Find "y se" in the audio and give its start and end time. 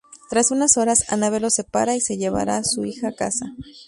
1.95-2.17